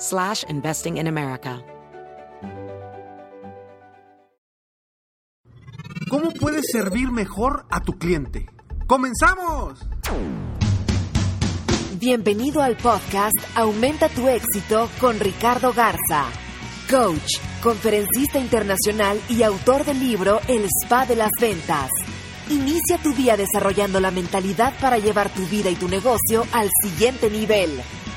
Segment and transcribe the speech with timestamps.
[0.00, 1.62] slash investing in America.
[6.08, 8.46] ¿Cómo puedes servir mejor a tu cliente?
[8.88, 9.78] ¡Comenzamos!
[12.00, 16.24] Bienvenido al podcast Aumenta tu éxito con Ricardo Garza,
[16.90, 21.90] coach, conferencista internacional y autor del libro El Spa de las Ventas.
[22.48, 27.30] Inicia tu día desarrollando la mentalidad para llevar tu vida y tu negocio al siguiente
[27.30, 27.70] nivel.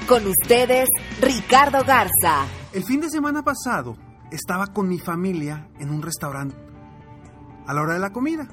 [0.07, 0.89] Con ustedes,
[1.21, 2.45] Ricardo Garza.
[2.73, 3.95] El fin de semana pasado
[4.31, 6.57] estaba con mi familia en un restaurante
[7.65, 8.47] a la hora de la comida.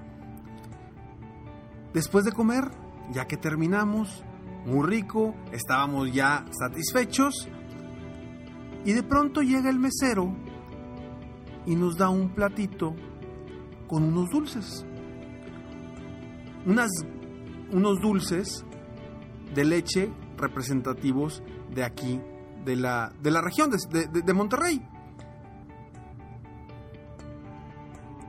[1.92, 2.70] Después de comer,
[3.10, 4.22] ya que terminamos,
[4.64, 7.48] muy rico, estábamos ya satisfechos
[8.84, 10.32] y de pronto llega el mesero
[11.66, 12.94] y nos da un platito
[13.88, 14.86] con unos dulces.
[16.64, 16.90] Unas,
[17.72, 18.64] unos dulces
[19.52, 21.42] de leche representativos
[21.74, 22.20] de aquí,
[22.64, 24.80] de la, de la región de, de, de Monterrey.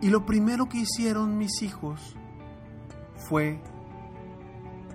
[0.01, 2.15] Y lo primero que hicieron mis hijos
[3.15, 3.61] fue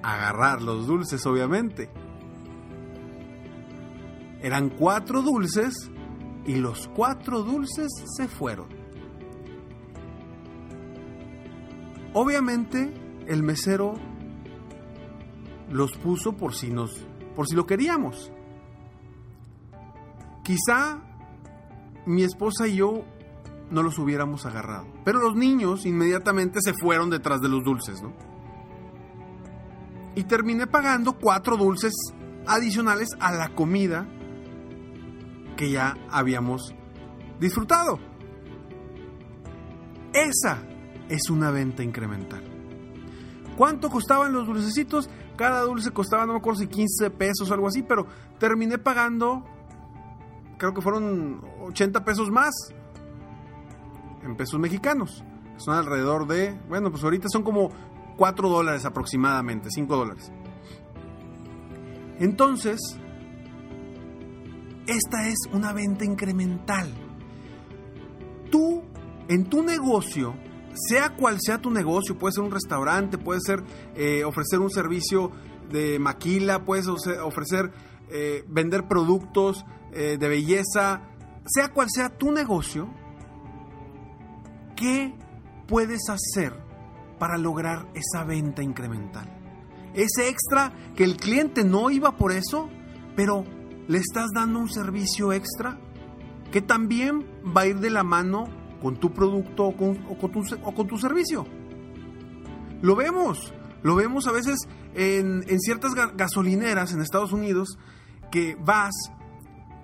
[0.02, 1.90] agarrar los dulces, obviamente.
[4.40, 5.90] Eran cuatro dulces
[6.44, 8.68] y los cuatro dulces se fueron.
[12.12, 12.94] Obviamente
[13.26, 13.94] el mesero
[15.70, 18.32] los puso por si nos por si lo queríamos.
[20.42, 21.00] Quizá
[22.06, 23.04] mi esposa y yo
[23.70, 28.12] no los hubiéramos agarrado, pero los niños inmediatamente se fueron detrás de los dulces, ¿no?
[30.14, 31.92] Y terminé pagando cuatro dulces
[32.46, 34.08] adicionales a la comida
[35.56, 36.74] que ya habíamos
[37.38, 37.98] disfrutado.
[40.12, 40.62] Esa
[41.08, 42.55] es una venta incremental.
[43.56, 45.08] ¿Cuánto costaban los dulcecitos?
[45.36, 48.06] Cada dulce costaba, no me acuerdo si 15 pesos o algo así, pero
[48.38, 49.44] terminé pagando,
[50.58, 52.54] creo que fueron 80 pesos más
[54.22, 55.24] en pesos mexicanos.
[55.56, 57.70] Son alrededor de, bueno, pues ahorita son como
[58.16, 60.30] 4 dólares aproximadamente, 5 dólares.
[62.18, 62.80] Entonces,
[64.86, 66.92] esta es una venta incremental.
[68.50, 68.82] Tú,
[69.28, 70.34] en tu negocio,
[70.76, 73.62] sea cual sea tu negocio, puede ser un restaurante, puede ser
[73.94, 75.30] eh, ofrecer un servicio
[75.70, 77.72] de maquila, puedes ofrecer
[78.10, 81.02] eh, vender productos eh, de belleza,
[81.44, 82.88] sea cual sea tu negocio,
[84.76, 85.14] ¿qué
[85.66, 86.52] puedes hacer
[87.18, 89.32] para lograr esa venta incremental?
[89.94, 92.68] Ese extra que el cliente no iba por eso,
[93.16, 93.44] pero
[93.88, 95.78] le estás dando un servicio extra
[96.52, 97.26] que también
[97.56, 98.44] va a ir de la mano
[98.80, 101.46] con tu producto o con, tu, servicio.
[102.82, 104.58] Lo vemos, lo vemos a veces
[104.94, 107.78] en, en ciertas gasolineras en Estados Unidos
[108.30, 108.94] que vas,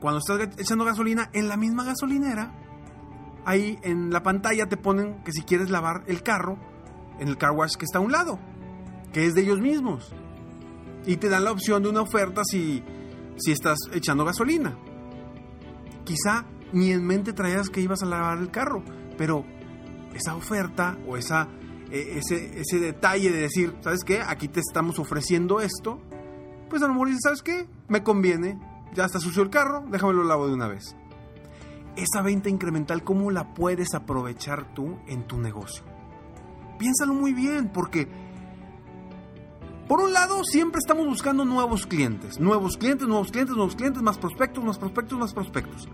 [0.01, 2.53] cuando estás echando gasolina, en la misma gasolinera,
[3.45, 6.59] ahí en la pantalla te ponen que si quieres lavar el carro,
[7.19, 8.39] en el car wash que está a un lado,
[9.13, 10.13] que es de ellos mismos.
[11.07, 12.83] Y te dan la opción de una oferta si,
[13.37, 14.77] si estás echando gasolina.
[16.05, 18.83] Quizá ni en mente traías que ibas a lavar el carro,
[19.19, 19.45] pero
[20.15, 21.49] esa oferta o esa,
[21.91, 24.21] e, ese, ese detalle de decir, ¿sabes qué?
[24.21, 26.01] Aquí te estamos ofreciendo esto,
[26.69, 27.67] pues a lo mejor dices, ¿sabes qué?
[27.89, 28.59] Me conviene,
[28.95, 30.97] ya está sucio el carro, déjame lavo de una vez.
[31.97, 35.85] Esa venta incremental, ¿cómo la puedes aprovechar tú en tu negocio?
[36.79, 38.09] Piénsalo muy bien, porque
[39.93, 44.17] por un lado, siempre estamos buscando nuevos clientes, nuevos clientes, nuevos clientes, nuevos clientes, más
[44.17, 45.87] prospectos, más prospectos, más prospectos.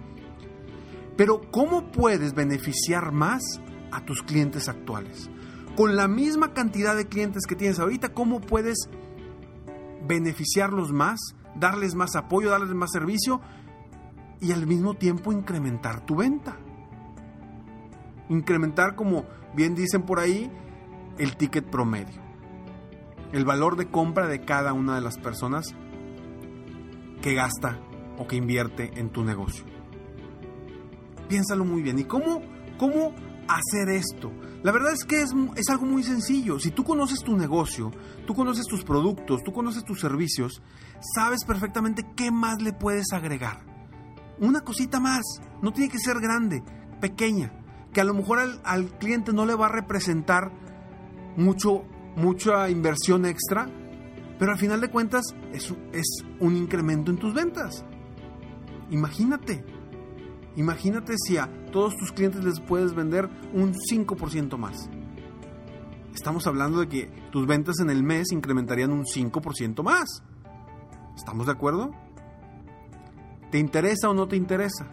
[1.18, 3.42] Pero ¿cómo puedes beneficiar más
[3.90, 5.28] a tus clientes actuales?
[5.76, 8.88] Con la misma cantidad de clientes que tienes ahorita, ¿cómo puedes
[10.06, 11.18] beneficiarlos más,
[11.56, 13.40] darles más apoyo, darles más servicio
[14.40, 16.56] y al mismo tiempo incrementar tu venta?
[18.28, 19.24] Incrementar, como
[19.56, 20.48] bien dicen por ahí,
[21.18, 22.22] el ticket promedio.
[23.32, 25.74] El valor de compra de cada una de las personas
[27.20, 27.76] que gasta
[28.18, 29.77] o que invierte en tu negocio.
[31.28, 31.98] Piénsalo muy bien.
[31.98, 32.42] ¿Y cómo,
[32.78, 33.14] cómo
[33.48, 34.32] hacer esto?
[34.62, 36.58] La verdad es que es, es, algo muy sencillo.
[36.58, 37.92] Si tú conoces tu negocio,
[38.26, 40.62] tú conoces tus productos, tú conoces tus servicios,
[41.14, 43.60] sabes perfectamente qué más le puedes agregar.
[44.40, 45.22] Una cosita más.
[45.62, 46.62] No tiene que ser grande,
[47.00, 47.52] pequeña.
[47.92, 50.52] Que a lo mejor al, cliente no le va a representar
[51.36, 51.84] mucho,
[52.16, 53.68] mucha inversión extra,
[54.38, 55.22] pero al final de cuentas
[55.52, 57.84] es, es un incremento en tus ventas.
[58.90, 59.64] Imagínate,
[60.58, 64.90] imagínate si a todos tus clientes les puedes vender un 5% más.
[66.14, 70.22] Estamos hablando de que tus ventas en el mes incrementarían un 5% más.
[71.16, 71.92] ¿Estamos de acuerdo?
[73.50, 74.88] ¿Te interesa o no te interesa?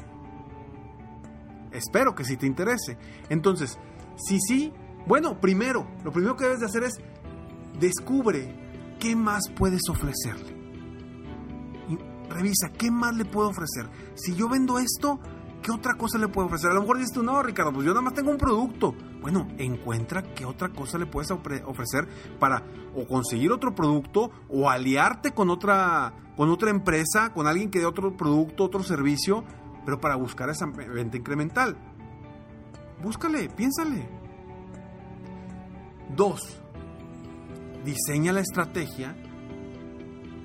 [1.71, 2.97] Espero que sí te interese.
[3.29, 3.77] Entonces,
[4.15, 4.71] si sí,
[5.07, 6.93] bueno, primero, lo primero que debes de hacer es
[7.79, 10.55] descubre qué más puedes ofrecerle.
[11.89, 11.97] Y
[12.31, 13.89] revisa, ¿qué más le puedo ofrecer?
[14.13, 15.19] Si yo vendo esto,
[15.65, 16.69] ¿qué otra cosa le puedo ofrecer?
[16.69, 18.93] A lo mejor dices tú, no, Ricardo, pues yo nada más tengo un producto.
[19.19, 22.07] Bueno, encuentra qué otra cosa le puedes ofrecer
[22.39, 22.61] para
[22.93, 27.85] o conseguir otro producto o aliarte con otra, con otra empresa, con alguien que dé
[27.87, 29.43] otro producto, otro servicio,
[29.85, 31.75] pero para buscar esa venta incremental.
[33.01, 34.07] Búscale, piénsale.
[36.15, 36.61] Dos,
[37.83, 39.15] diseña la estrategia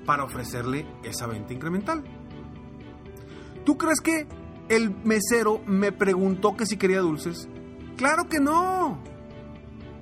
[0.03, 2.03] para ofrecerle esa venta incremental.
[3.63, 4.40] ¿Tú crees que
[4.71, 7.49] el mesero me preguntó que si quería dulces?
[7.97, 8.99] Claro que no.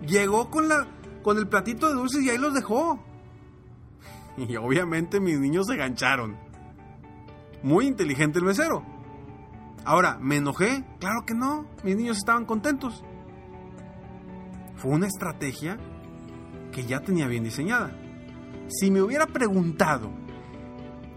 [0.05, 0.87] Llegó con la
[1.23, 3.03] con el platito de dulces y ahí los dejó.
[4.37, 6.37] Y obviamente mis niños se gancharon.
[7.61, 8.85] Muy inteligente el mesero.
[9.83, 10.85] Ahora, ¿me enojé?
[10.99, 11.65] Claro que no.
[11.83, 13.03] Mis niños estaban contentos.
[14.75, 15.77] Fue una estrategia
[16.71, 17.91] que ya tenía bien diseñada.
[18.69, 20.11] Si me hubiera preguntado,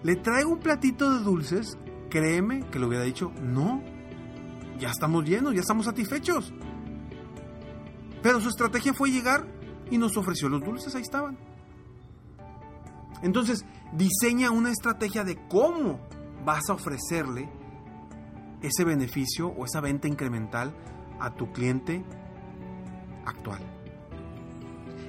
[0.02, 1.78] ¿le traigo un platito de dulces?
[2.12, 3.82] Créeme que le hubiera dicho, no,
[4.78, 6.52] ya estamos llenos, ya estamos satisfechos.
[8.22, 9.46] Pero su estrategia fue llegar
[9.90, 11.38] y nos ofreció los dulces, ahí estaban.
[13.22, 13.64] Entonces,
[13.94, 16.00] diseña una estrategia de cómo
[16.44, 17.48] vas a ofrecerle
[18.60, 20.74] ese beneficio o esa venta incremental
[21.18, 22.04] a tu cliente
[23.24, 23.62] actual.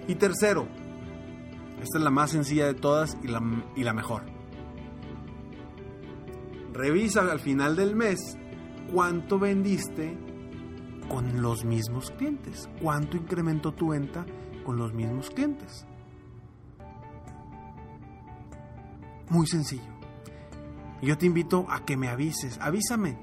[0.08, 0.70] Y tercero,
[1.82, 3.42] esta es la más sencilla de todas y la,
[3.76, 4.33] y la mejor.
[6.74, 8.38] Revisa al final del mes
[8.92, 10.18] cuánto vendiste
[11.08, 14.26] con los mismos clientes, cuánto incrementó tu venta
[14.66, 15.86] con los mismos clientes.
[19.30, 19.94] Muy sencillo.
[21.02, 23.18] Yo te invito a que me avises, avísame.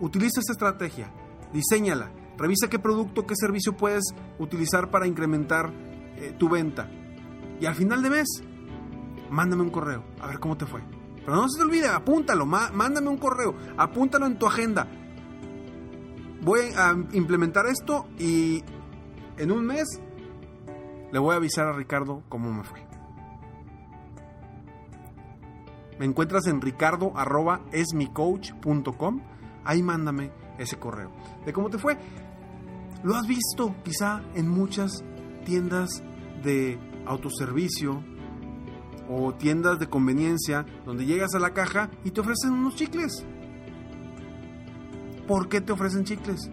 [0.00, 1.12] Utiliza esta estrategia,
[1.52, 5.72] diseñala, revisa qué producto, qué servicio puedes utilizar para incrementar
[6.16, 6.88] eh, tu venta.
[7.60, 8.28] Y al final de mes,
[9.30, 10.97] mándame un correo, a ver cómo te fue.
[11.28, 14.88] Pero no se te olvide, apúntalo, mándame un correo, apúntalo en tu agenda.
[16.40, 18.64] Voy a implementar esto y
[19.36, 20.00] en un mes
[21.12, 22.82] le voy a avisar a Ricardo cómo me fue.
[25.98, 29.20] Me encuentras en ricardo.esmicoach.com.
[29.64, 31.12] Ahí mándame ese correo.
[31.44, 31.98] De cómo te fue.
[33.02, 35.04] Lo has visto quizá en muchas
[35.44, 36.02] tiendas
[36.42, 38.02] de autoservicio
[39.08, 43.24] o tiendas de conveniencia donde llegas a la caja y te ofrecen unos chicles.
[45.26, 46.50] ¿Por qué te ofrecen chicles?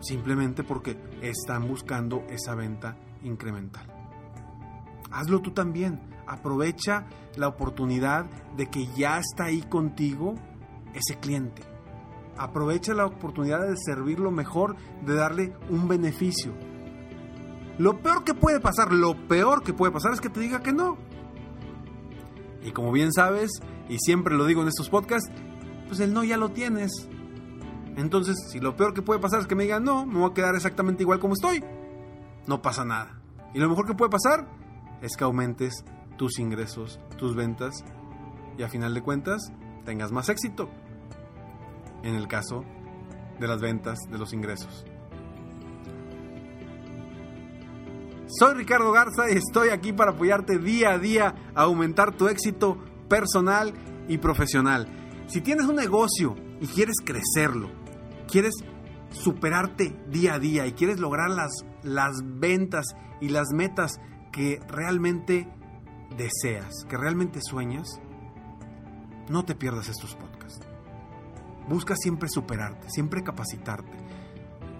[0.00, 3.86] Simplemente porque están buscando esa venta incremental.
[5.10, 6.00] Hazlo tú también.
[6.26, 7.06] Aprovecha
[7.36, 10.34] la oportunidad de que ya está ahí contigo
[10.94, 11.62] ese cliente.
[12.36, 16.52] Aprovecha la oportunidad de servirlo mejor, de darle un beneficio.
[17.78, 20.72] Lo peor que puede pasar, lo peor que puede pasar es que te diga que
[20.72, 20.98] no.
[22.62, 23.50] Y como bien sabes,
[23.88, 25.30] y siempre lo digo en estos podcasts,
[25.88, 27.08] pues el no ya lo tienes.
[27.96, 30.34] Entonces, si lo peor que puede pasar es que me digan no, me voy a
[30.34, 31.62] quedar exactamente igual como estoy,
[32.46, 33.20] no pasa nada.
[33.54, 34.46] Y lo mejor que puede pasar
[35.02, 35.84] es que aumentes
[36.16, 37.84] tus ingresos, tus ventas
[38.56, 39.52] y a final de cuentas
[39.84, 40.70] tengas más éxito.
[42.02, 42.64] En el caso
[43.38, 44.84] de las ventas, de los ingresos.
[48.38, 52.78] Soy Ricardo Garza y estoy aquí para apoyarte día a día a aumentar tu éxito
[53.06, 53.74] personal
[54.08, 54.88] y profesional.
[55.26, 57.68] Si tienes un negocio y quieres crecerlo,
[58.30, 58.54] quieres
[59.10, 61.50] superarte día a día y quieres lograr las,
[61.82, 62.86] las ventas
[63.20, 64.00] y las metas
[64.32, 65.46] que realmente
[66.16, 68.00] deseas, que realmente sueñas,
[69.28, 70.66] no te pierdas estos podcasts.
[71.68, 73.92] Busca siempre superarte, siempre capacitarte.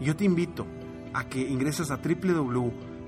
[0.01, 0.67] Yo te invito
[1.13, 2.01] a que ingreses a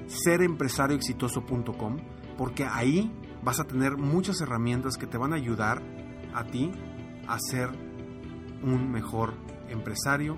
[0.04, 1.96] www.serempresarioexitoso.com
[2.36, 5.82] porque ahí vas a tener muchas herramientas que te van a ayudar
[6.34, 6.72] a ti
[7.28, 7.70] a ser
[8.62, 9.34] un mejor
[9.68, 10.36] empresario,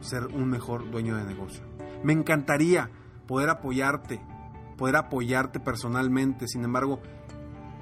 [0.00, 1.64] ser un mejor dueño de negocio.
[2.02, 2.90] Me encantaría
[3.26, 4.20] poder apoyarte,
[4.76, 7.00] poder apoyarte personalmente, sin embargo,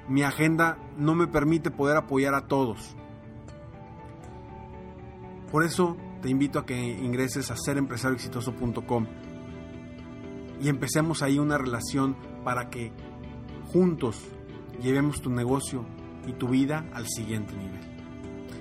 [0.07, 2.95] mi agenda no me permite poder apoyar a todos.
[5.51, 9.07] Por eso te invito a que ingreses a serempresarioexitoso.com
[10.59, 12.91] y empecemos ahí una relación para que
[13.71, 14.21] juntos
[14.81, 15.85] llevemos tu negocio
[16.27, 17.79] y tu vida al siguiente nivel.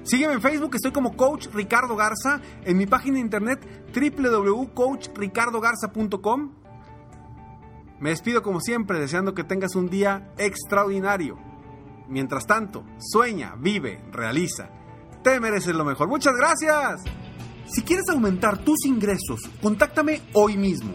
[0.04, 6.52] Sígueme en Facebook, estoy como Coach Ricardo Garza, en mi página de internet www.coachricardogarza.com.
[8.00, 11.36] Me despido como siempre, deseando que tengas un día extraordinario.
[12.08, 14.70] Mientras tanto, sueña, vive, realiza.
[15.22, 16.08] Te mereces lo mejor.
[16.08, 17.02] Muchas gracias.
[17.66, 20.94] Si quieres aumentar tus ingresos, contáctame hoy mismo.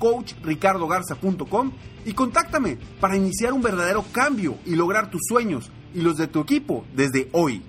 [0.00, 1.72] www.coachricardogarza.com
[2.04, 6.40] y contáctame para iniciar un verdadero cambio y lograr tus sueños y los de tu
[6.40, 7.62] equipo desde hoy.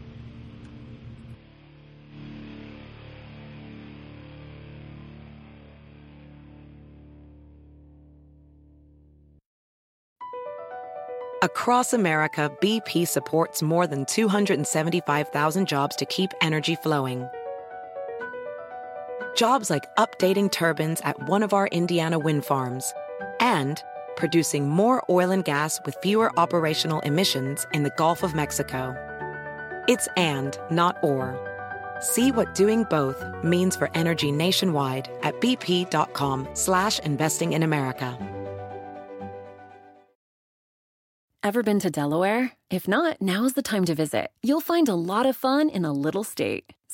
[11.43, 17.27] Across America, BP supports more than 275,000 jobs to keep energy flowing.
[19.35, 22.93] Jobs like updating turbines at one of our Indiana wind farms
[23.39, 23.83] and
[24.15, 28.95] producing more oil and gas with fewer operational emissions in the Gulf of Mexico.
[29.87, 31.35] It's and, not or.
[31.99, 38.17] See what doing both means for energy nationwide at bp.com slash investing in America.
[41.43, 42.51] Ever been to Delaware?
[42.69, 44.31] If not, now's the time to visit.
[44.43, 46.73] You'll find a lot of fun in a little state.